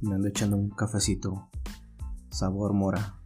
[0.00, 1.50] Me ando echando un cafecito
[2.30, 3.18] sabor mora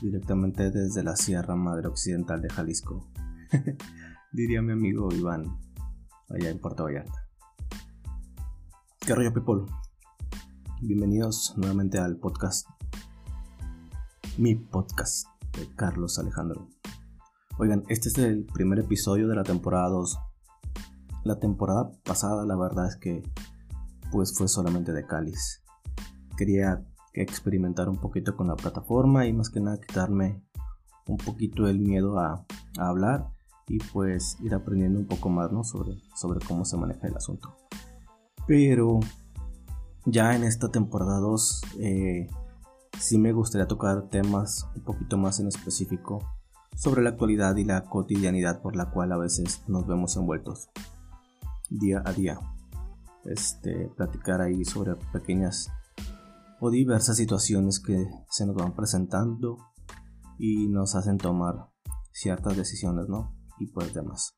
[0.00, 3.06] directamente desde la Sierra Madre Occidental de Jalisco.
[4.32, 5.44] Diría mi amigo Iván,
[6.30, 7.28] allá en Puerto Vallarta.
[9.00, 9.70] ¿Qué rollo, people?
[10.80, 12.66] Bienvenidos nuevamente al podcast.
[14.38, 15.26] Mi podcast
[15.58, 16.68] de Carlos Alejandro.
[17.58, 20.18] Oigan, este es el primer episodio de la temporada 2.
[21.24, 23.22] La temporada pasada, la verdad es que
[24.10, 25.62] pues fue solamente de cáliz.
[26.36, 30.42] Quería experimentar un poquito con la plataforma y más que nada quitarme
[31.06, 32.46] un poquito el miedo a,
[32.78, 33.30] hablar
[33.66, 35.64] y pues ir aprendiendo un poco más ¿no?
[35.64, 37.56] sobre, sobre cómo se maneja el asunto.
[38.46, 39.00] Pero
[40.06, 42.28] ya en esta temporada 2 eh,
[42.98, 46.20] sí me gustaría tocar temas un poquito más en específico
[46.76, 50.70] sobre la actualidad y la cotidianidad por la cual a veces nos vemos envueltos
[51.68, 52.40] día a día
[53.30, 55.70] este, platicar ahí sobre pequeñas
[56.60, 59.58] o diversas situaciones que se nos van presentando
[60.38, 61.70] y nos hacen tomar
[62.12, 63.34] ciertas decisiones, ¿no?
[63.58, 64.36] Y pues demás.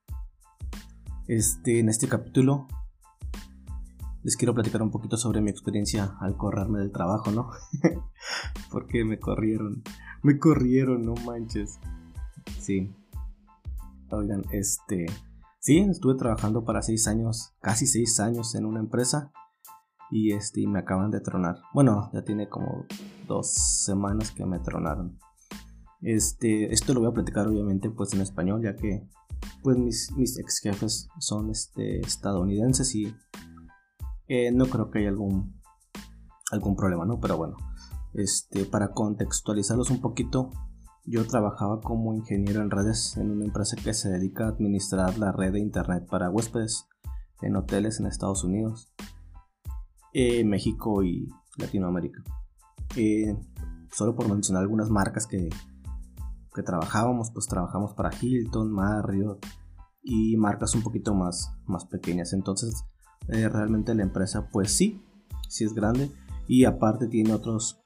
[1.26, 2.66] Este, en este capítulo
[4.22, 7.50] les quiero platicar un poquito sobre mi experiencia al correrme del trabajo, ¿no?
[8.70, 9.82] Porque me corrieron,
[10.22, 11.78] me corrieron, no manches.
[12.60, 12.94] Sí.
[14.10, 15.06] Oigan, este,
[15.64, 19.30] Sí, estuve trabajando para seis años, casi seis años en una empresa
[20.10, 21.60] y este me acaban de tronar.
[21.72, 22.84] Bueno, ya tiene como
[23.28, 23.52] dos
[23.84, 25.20] semanas que me tronaron.
[26.00, 29.08] Este, esto lo voy a platicar obviamente pues en español ya que
[29.62, 33.14] pues mis, mis ex jefes son este, estadounidenses y
[34.26, 35.62] eh, no creo que haya algún
[36.50, 37.20] algún problema, ¿no?
[37.20, 37.56] Pero bueno,
[38.14, 40.50] este, para contextualizarlos un poquito,
[41.04, 45.32] yo trabajaba como ingeniero en redes en una empresa que se dedica a administrar la
[45.32, 46.88] red de internet para huéspedes
[47.40, 48.92] en hoteles en Estados Unidos,
[50.12, 52.22] eh, México y Latinoamérica.
[52.96, 53.36] Eh,
[53.90, 55.48] solo por mencionar algunas marcas que,
[56.54, 59.44] que trabajábamos, pues trabajamos para Hilton, Marriott
[60.02, 62.32] y marcas un poquito más, más pequeñas.
[62.32, 62.84] Entonces,
[63.28, 65.02] eh, realmente la empresa, pues sí,
[65.48, 66.12] sí es grande
[66.46, 67.82] y aparte tiene otros,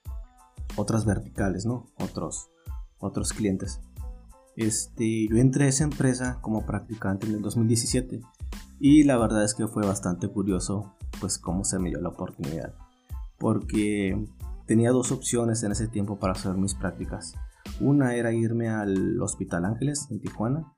[0.77, 1.87] otras verticales, ¿no?
[1.99, 2.51] Otros
[2.99, 3.81] otros clientes.
[4.57, 8.21] Este, yo entré a esa empresa como practicante en el 2017
[8.81, 12.75] y la verdad es que fue bastante curioso pues cómo se me dio la oportunidad
[13.39, 14.27] porque
[14.67, 17.35] tenía dos opciones en ese tiempo para hacer mis prácticas.
[17.81, 20.73] Una era irme al Hospital Ángeles en Tijuana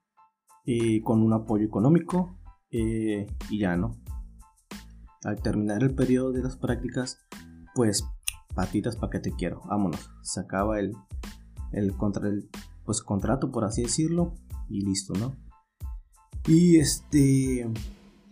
[0.65, 2.37] y con un apoyo económico
[2.71, 3.95] eh, y ya no.
[5.23, 7.19] Al terminar el periodo de las prácticas,
[7.75, 8.05] pues
[8.55, 10.11] patitas para que te quiero, vámonos.
[10.21, 10.93] Se acaba el,
[11.71, 12.49] el, contra, el
[12.85, 14.33] pues, contrato, por así decirlo,
[14.67, 15.35] y listo, ¿no?
[16.47, 17.69] Y este,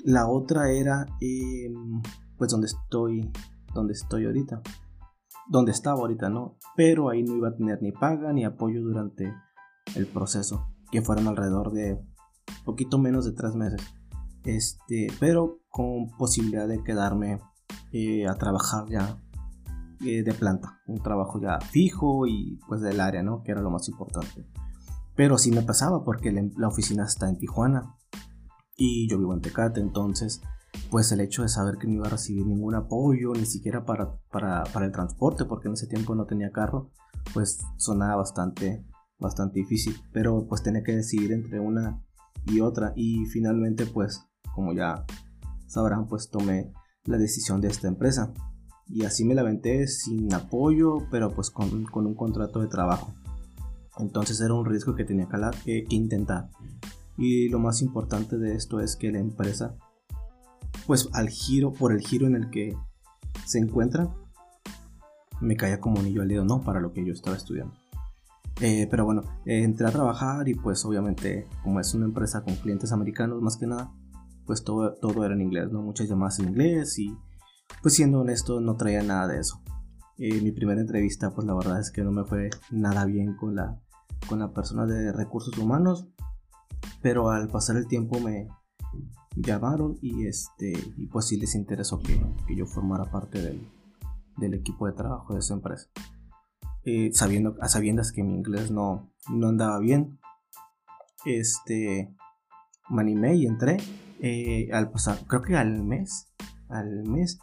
[0.04, 2.02] la otra era, em,
[2.38, 3.32] pues, donde estoy,
[3.74, 4.62] donde estoy ahorita,
[5.50, 6.58] donde estaba ahorita, ¿no?
[6.76, 9.34] Pero ahí no iba a tener ni paga ni apoyo durante
[9.96, 12.00] el proceso, que fueron alrededor de
[12.66, 13.82] poquito menos de tres meses.
[14.44, 17.40] Este, pero con posibilidad de quedarme
[17.92, 19.22] eh, a trabajar ya
[20.02, 23.42] eh, de planta, un trabajo ya fijo y pues del área, ¿no?
[23.42, 24.48] Que era lo más importante.
[25.16, 27.96] Pero sí me pasaba porque la, oficina está en Tijuana
[28.76, 30.42] y yo vivo en Tecate, entonces
[30.92, 34.20] pues el hecho de saber que no iba a recibir ningún apoyo, ni siquiera para,
[34.30, 36.92] para, para, el transporte, porque en ese tiempo no tenía carro,
[37.34, 38.86] pues sonaba bastante,
[39.18, 39.96] bastante difícil.
[40.14, 42.04] Pero pues tenía que decidir entre una
[42.46, 42.94] y otra.
[42.96, 45.06] Y finalmente pues, como ya
[45.66, 46.72] sabrán, pues tomé
[47.06, 48.34] la decisión de esta empresa
[48.90, 53.14] y así me la aventé sin apoyo, pero pues con, un contrato de trabajo.
[53.98, 55.28] Entonces era un riesgo que tenía
[55.64, 56.50] que, intentar.
[57.18, 59.76] Y lo más importante de esto es que la empresa,
[60.86, 62.78] pues al giro, por el giro en el que
[63.46, 64.14] se encuentra,
[65.42, 66.62] me caía como anillo al dedo, ¿no?
[66.62, 67.74] Para lo que yo estaba estudiando.
[68.62, 72.92] Eh, pero bueno, entré a trabajar y pues obviamente como es una empresa con clientes
[72.92, 73.92] americanos más que nada,
[74.48, 75.82] pues todo, todo era en inglés, ¿no?
[75.82, 77.16] Muchas llamadas en inglés y
[77.82, 79.62] pues siendo honesto no traía nada de eso.
[80.18, 83.56] Eh, mi primera entrevista pues la verdad es que no me fue nada bien con
[83.56, 83.80] la,
[84.28, 86.08] con la persona de recursos humanos,
[87.02, 88.48] pero al pasar el tiempo me
[89.36, 93.68] llamaron y, este, y pues sí les interesó que, que yo formara parte del,
[94.38, 95.88] del, equipo de trabajo de esa empresa.
[96.84, 100.20] Eh, sabiendo, a sabiendas que mi inglés no, no andaba bien,
[101.26, 102.16] este,
[102.90, 103.78] me animé y entré.
[104.20, 106.34] Eh, al pasar, creo que al mes,
[106.70, 107.40] al mes,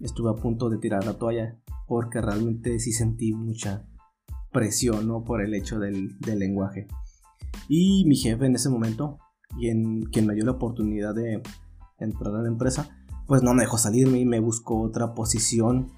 [0.00, 3.86] estuve a punto de tirar la toalla porque realmente sí sentí mucha
[4.52, 5.24] presión ¿no?
[5.24, 6.86] por el hecho del, lenguaje.
[7.68, 9.18] Y mi jefe en ese momento,
[9.58, 11.42] y en quien me dio la oportunidad de
[11.98, 12.88] entrar a la empresa,
[13.26, 15.90] pues no me dejó salirme y me buscó otra posición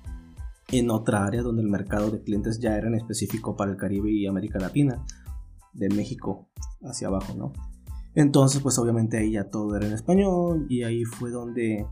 [0.68, 4.10] en otra área donde el mercado de clientes ya era en específico para el Caribe
[4.10, 5.04] y América Latina,
[5.72, 6.48] de México
[6.82, 7.52] hacia abajo, ¿no?
[8.14, 11.86] Entonces, pues obviamente ahí ya todo era en español y ahí fue donde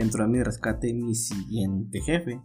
[0.00, 2.40] entró a mi rescate mi siguiente jefe,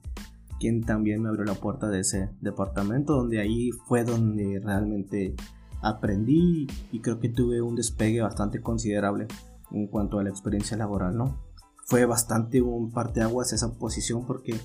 [0.60, 5.36] quien también me abrió la puerta de ese departamento, donde ahí fue donde realmente
[5.82, 9.28] aprendí y creo que tuve un despegue bastante considerable
[9.72, 11.42] en cuanto a la experiencia laboral, ¿no?
[11.86, 14.56] Fue bastante un parteaguas esa posición porque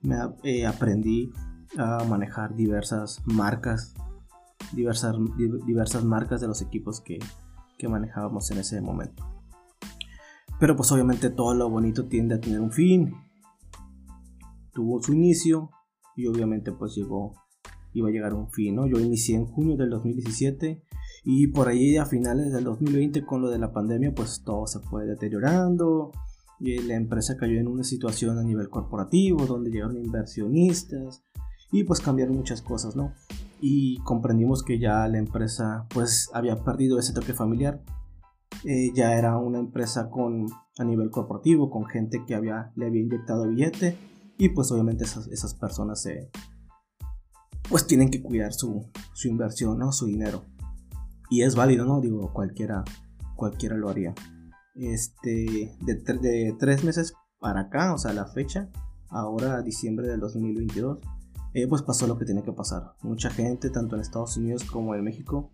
[0.00, 1.32] me eh, aprendí
[1.76, 3.94] a manejar diversas marcas,
[4.72, 5.16] diversas,
[5.66, 7.18] diversas marcas de los equipos que,
[7.76, 9.39] que manejábamos en ese momento.
[10.60, 13.14] Pero pues obviamente todo lo bonito tiende a tener un fin.
[14.72, 15.70] Tuvo su inicio
[16.14, 17.32] y obviamente pues llegó,
[17.94, 18.86] iba a llegar un fin, ¿no?
[18.86, 20.82] Yo inicié en junio del 2017
[21.24, 24.80] y por ahí a finales del 2020 con lo de la pandemia pues todo se
[24.80, 26.12] fue deteriorando
[26.60, 31.24] y la empresa cayó en una situación a nivel corporativo donde llegaron inversionistas
[31.72, 33.14] y pues cambiaron muchas cosas, ¿no?
[33.60, 37.82] Y comprendimos que ya la empresa pues había perdido ese toque familiar.
[38.64, 40.46] Eh, ya era una empresa con
[40.78, 43.96] a nivel corporativo, con gente que había, le había inyectado billete
[44.38, 46.30] y pues obviamente esas, esas personas se,
[47.68, 49.92] pues tienen que cuidar su, su inversión, ¿no?
[49.92, 50.44] Su dinero.
[51.30, 52.00] Y es válido, ¿no?
[52.00, 52.84] Digo, cualquiera,
[53.36, 54.14] cualquiera lo haría
[54.74, 58.70] este, de, tres meses para acá, o sea, la fecha,
[59.08, 61.00] ahora diciembre del 2022,
[61.54, 62.94] eh, pues pasó lo que tiene que pasar.
[63.02, 65.50] Mucha gente, tanto en Estados Unidos como en México,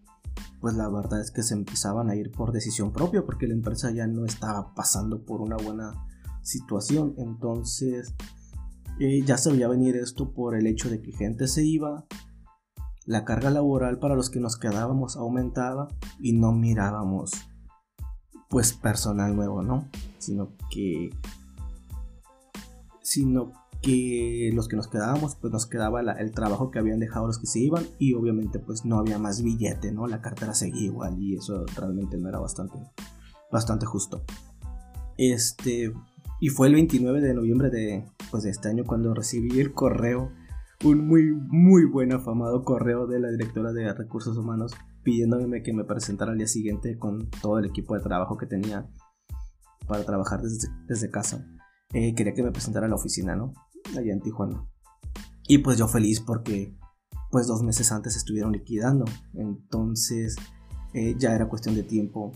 [0.61, 3.91] pues la verdad es que se empezaban a ir por decisión propia porque la empresa
[3.91, 5.95] ya no estaba pasando por una buena
[6.43, 7.15] situación.
[7.19, 8.15] Entonces,
[8.99, 12.07] eh, ya se veía venir esto por el hecho de que gente se iba,
[13.05, 15.89] la carga laboral para los que nos quedábamos aumentaba
[16.19, 17.33] y no mirábamos
[18.49, 19.89] pues personal nuevo, ¿no?
[20.19, 21.11] Sino que
[23.03, 23.53] sino
[23.87, 27.47] que los que nos quedábamos pues nos quedaba el trabajo que habían dejado los que
[27.47, 30.09] se iban y obviamente pues no había más billete, ¿no?
[30.09, 32.79] La cartera seguía igual y eso realmente no era bastante
[33.53, 34.25] bastante justo.
[35.17, 35.93] Este
[36.41, 40.33] y fue el 29 de noviembre de pues de este año cuando recibí el correo
[40.85, 44.75] un muy muy buen afamado correo de la directora de recursos humanos
[45.05, 48.91] pidiéndome que me presentara al día siguiente con todo el equipo de trabajo que tenía
[49.87, 51.47] para trabajar desde, casa.
[51.93, 53.53] Eh, quería que me presentara a la oficina, ¿no?
[53.97, 54.67] Allá en Tijuana.
[55.49, 56.77] Y pues yo feliz porque
[57.31, 59.05] pues dos meses antes estuvieron liquidando.
[59.35, 60.37] Entonces
[60.93, 62.33] eh, ya era cuestión de tiempo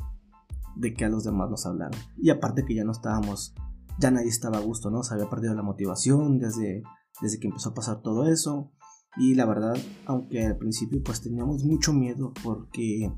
[0.77, 1.99] de que a los demás nos hablaran.
[2.17, 3.55] Y aparte que ya no estábamos,
[3.99, 5.03] ya nadie estaba a gusto, ¿no?
[5.03, 6.83] Se había perdido la motivación desde,
[7.21, 8.71] desde que empezó a pasar todo eso.
[9.17, 9.77] Y la verdad,
[10.07, 13.13] aunque al principio pues teníamos mucho miedo porque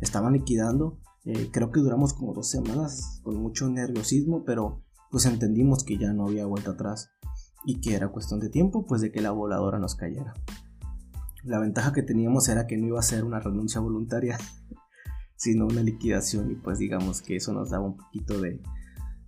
[0.00, 5.84] estaban liquidando, eh, creo que duramos como dos semanas con mucho nerviosismo, pero pues entendimos
[5.84, 7.10] que ya no había vuelta atrás
[7.64, 10.34] y que era cuestión de tiempo pues de que la voladora nos cayera.
[11.44, 14.38] La ventaja que teníamos era que no iba a ser una renuncia voluntaria,
[15.36, 18.60] sino una liquidación y pues digamos que eso nos daba un poquito de,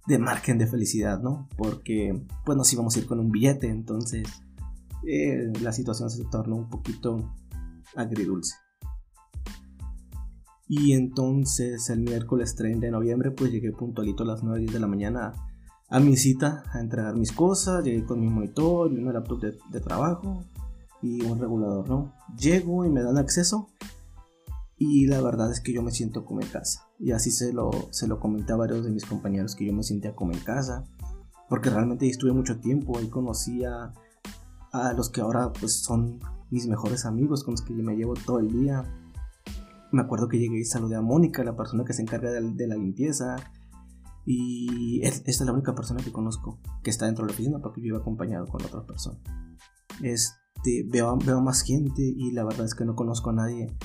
[0.06, 1.48] de margen de felicidad, ¿no?
[1.56, 4.26] Porque pues nos íbamos a ir con un billete, entonces
[5.06, 7.32] eh, la situación se tornó un poquito
[7.96, 8.54] agridulce.
[10.68, 14.86] Y entonces el miércoles 30 de noviembre pues llegué puntualito a las 9 de la
[14.86, 15.32] mañana
[15.90, 19.80] a mi cita a entregar mis cosas, llegué con mi monitor y una laptop de,
[19.80, 20.44] trabajo
[21.02, 22.14] y un regulador, ¿no?
[22.38, 23.68] Llego y me dan acceso
[24.78, 26.86] y la verdad es que yo me siento como en casa.
[26.98, 29.82] Y así se lo, se lo comenté a varios de mis compañeros que yo me
[29.82, 30.84] sentía como en casa,
[31.48, 33.92] porque realmente estuve mucho tiempo, ahí conocía
[34.72, 36.20] a los que ahora pues son
[36.50, 38.84] mis mejores amigos con los que me llevo todo el día.
[39.92, 42.76] Me acuerdo que llegué y saludé a Mónica, la persona que se encarga de, la
[42.76, 43.36] limpieza.
[44.26, 47.82] Y esta es la única persona que conozco que está dentro de la oficina porque
[47.82, 49.18] yo acompañado con otra persona.
[50.02, 53.76] Este, veo, veo más gente y la verdad es que no conozco a nadie.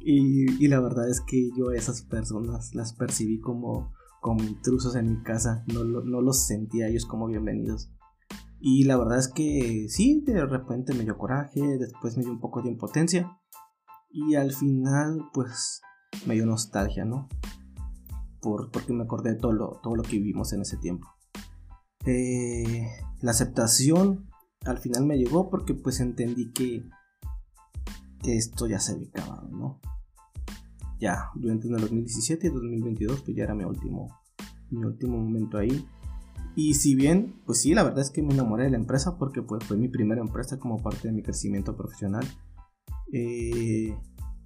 [0.00, 4.94] Y, y la verdad es que yo a esas personas las percibí como, como intrusos
[4.94, 5.64] en mi casa.
[5.72, 7.90] No, no los sentía ellos como bienvenidos.
[8.60, 12.40] Y la verdad es que sí, de repente me dio coraje, después me dio un
[12.40, 13.38] poco de impotencia.
[14.10, 15.82] Y al final, pues,
[16.26, 17.28] me dio nostalgia, ¿no?
[18.46, 21.08] Por, porque me acordé de todo lo, todo lo que vivimos en ese tiempo.
[22.04, 22.86] Eh,
[23.20, 24.30] la aceptación
[24.64, 26.84] al final me llegó porque pues entendí que,
[28.22, 29.80] esto ya se había acabado, ¿no?
[31.00, 34.16] Ya, yo en el 2017 y 2022 pues ya era mi último,
[34.70, 35.84] mi último momento ahí.
[36.54, 39.42] Y si bien, pues sí, la verdad es que me enamoré de la empresa porque
[39.42, 42.24] pues, fue mi primera empresa como parte de mi crecimiento profesional.
[43.12, 43.92] Eh,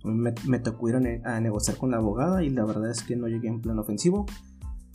[0.04, 3.48] me, tocó ir a, negociar con la abogada y la verdad es que no llegué
[3.48, 4.26] en plan ofensivo.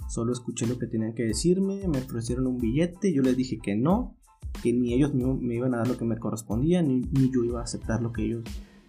[0.08, 3.76] Solo escuché lo que tenían que decirme, me ofrecieron un billete, yo les dije que
[3.76, 4.16] no.
[4.62, 7.60] que ni ellos me, iban a dar lo que me correspondía, ni, ni, yo iba
[7.60, 8.44] a aceptar lo que ellos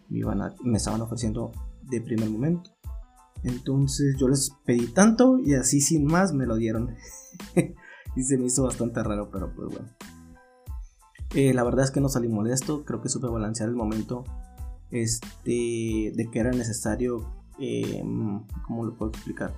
[0.08, 1.52] me, iban a, me estaban ofreciendo
[1.90, 2.70] de primer momento.
[3.42, 6.94] Entonces yo les pedí tanto y así sin más me lo dieron.
[8.16, 9.88] y se me hizo bastante raro, pero pues bueno.
[11.34, 14.24] Eh, la verdad es que no salí molesto, creo que supe balancear el momento
[14.90, 17.26] este, de que era necesario,
[17.58, 18.02] eh,
[18.66, 19.54] ¿cómo lo puedo explicar?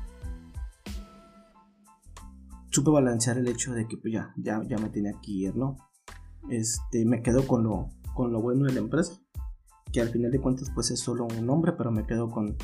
[2.71, 5.77] Supe balancear el hecho de que pues ya, ya, ya me tenía que ir, ¿no?
[6.51, 9.21] Este, me quedo con lo, con lo bueno de la empresa,
[9.93, 12.57] que al final de cuentas pues es solo un nombre, pero me quedo con,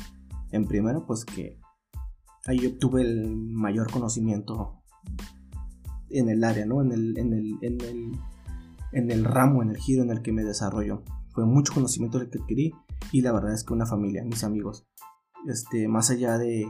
[0.51, 1.59] en primero, pues que
[2.45, 4.81] ahí obtuve el mayor conocimiento
[6.09, 6.81] en el área, ¿no?
[6.81, 8.11] En el, en el, en el,
[8.91, 11.03] en el ramo, en el giro en el que me desarrollo.
[11.35, 12.73] Fue mucho conocimiento el que adquirí
[13.11, 14.87] y la verdad es que una familia, mis amigos,
[15.47, 16.67] este, más allá de,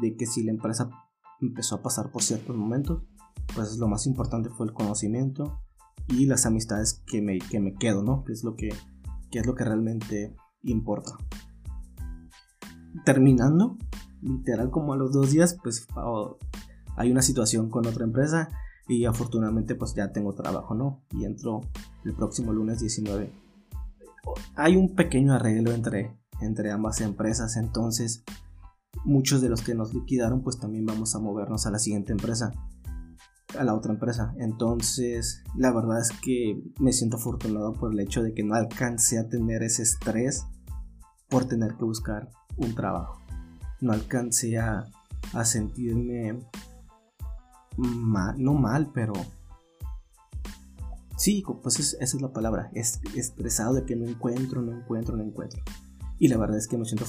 [0.00, 0.90] de que si la empresa
[1.40, 3.04] empezó a pasar por ciertos momentos,
[3.54, 5.60] pues lo más importante fue el conocimiento
[6.08, 8.24] y las amistades que me, que me quedo, ¿no?
[8.24, 8.70] Que es lo que,
[9.30, 11.16] que es lo que realmente importa
[13.04, 13.76] terminando,
[14.22, 15.86] literal como a los dos días, pues
[16.96, 18.48] hay una situación con otra empresa
[18.88, 21.02] y afortunadamente pues ya tengo trabajo, ¿no?
[21.12, 21.60] Y entro
[22.04, 23.32] el próximo lunes 19.
[24.54, 28.24] Hay un pequeño arreglo entre, entre ambas empresas, entonces
[29.04, 32.52] muchos de los que nos liquidaron pues también vamos a movernos a la siguiente empresa,
[33.58, 34.34] a la otra empresa.
[34.38, 39.18] Entonces la verdad es que me siento afortunado por el hecho de que no alcancé
[39.18, 40.44] a tener ese estrés
[41.28, 43.20] por tener que buscar un trabajo.
[43.80, 44.86] No alcancé a,
[45.44, 46.38] sentirme
[47.76, 49.12] no mal, pero
[51.20, 55.22] sí, pues esa es la palabra, es estresado de que no encuentro, no encuentro, no
[55.22, 55.62] encuentro.
[56.18, 57.04] Y la verdad es que me siento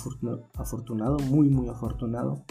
[0.55, 2.43] afortunado, muy, muy afortunado.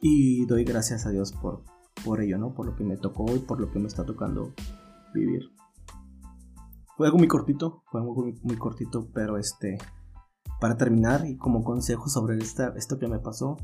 [0.00, 1.62] Y doy gracias a Dios por,
[2.04, 2.52] por ello, ¿no?
[2.52, 4.52] Por lo que me tocó y por lo que me está tocando
[5.14, 5.42] vivir.
[6.96, 9.78] Fue algo muy cortito, fue algo muy, muy cortito, pero este,
[10.60, 13.56] para terminar, y como consejo sobre esta, esto que me pasó,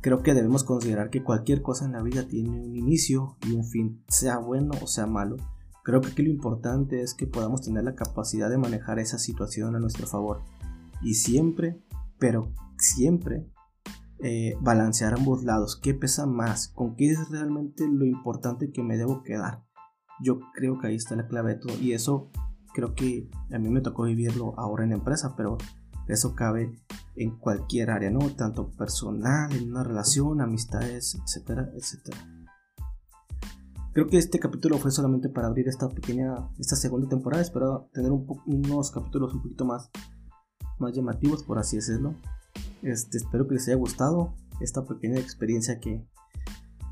[0.00, 3.64] creo que debemos considerar que cualquier cosa en la vida tiene un inicio y un
[3.64, 5.36] fin, sea bueno o sea malo.
[5.88, 9.74] Creo que aquí lo importante es que podamos tener la capacidad de manejar esa situación
[9.74, 10.42] a nuestro favor.
[11.00, 11.82] Y siempre,
[12.18, 13.50] pero siempre,
[14.22, 15.80] eh, balancear ambos lados.
[15.82, 16.68] ¿Qué pesa más?
[16.68, 19.64] ¿Con qué es realmente lo importante que me debo quedar?
[20.22, 21.80] Yo creo que ahí está la clave de todo.
[21.80, 22.30] Y eso
[22.74, 25.56] creo que a mí me tocó vivirlo ahora en empresa, pero
[26.06, 26.70] eso cabe
[27.16, 28.28] en cualquier área, ¿no?
[28.36, 32.37] Tanto personal, en una relación, amistades, etcétera, etcétera.
[33.98, 37.42] Creo que este capítulo fue solamente para abrir esta pequeña, esta segunda temporada.
[37.42, 39.90] Espero tener unos capítulos un poquito más,
[40.78, 42.14] más llamativos, por así decirlo.
[42.82, 46.06] Este, espero que les haya gustado esta pequeña experiencia que,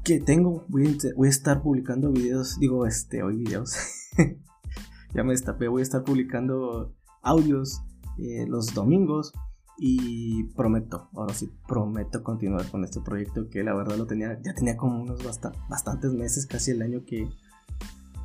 [0.03, 0.65] que tengo.
[0.67, 3.77] Voy a, voy a estar publicando videos, digo, este, hoy videos.
[5.15, 7.83] ya me destapé, voy a estar publicando audios
[8.19, 9.33] eh, los domingos
[9.79, 14.55] y prometo, ahora sí, prometo continuar con este proyecto que la verdad lo tenía, ya
[14.55, 15.21] tenía como unos
[15.69, 17.29] bastantes meses, casi el año que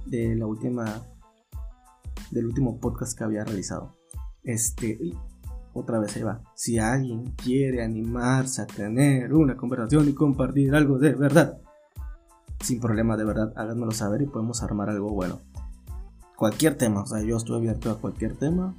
[0.05, 1.03] de la última,
[2.31, 3.97] del último podcast que había realizado.
[4.43, 4.97] Este,
[5.73, 6.41] otra vez ahí va.
[6.55, 11.59] Si alguien quiere animarse a tener una conversación y compartir algo de verdad,
[12.61, 15.39] sin problema de verdad, háganmelo saber y podemos armar algo bueno.
[16.37, 18.75] Cualquier tema, o sea, yo estoy abierto a cualquier tema.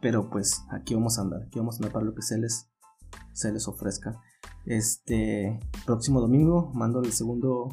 [0.00, 2.68] Pero pues aquí vamos a andar, aquí vamos a andar para lo que se les,
[3.32, 4.20] se les ofrezca.
[4.66, 7.68] Este próximo domingo mando el segundo,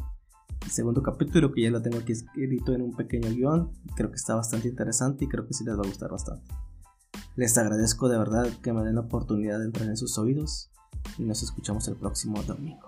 [0.63, 3.71] el segundo capítulo que ya lo tengo aquí escrito en un pequeño guion.
[3.95, 6.53] Creo que está bastante interesante y creo que sí les va a gustar bastante.
[7.35, 10.71] Les agradezco de verdad que me den la oportunidad de entrar en sus oídos
[11.17, 12.86] y nos escuchamos el próximo domingo.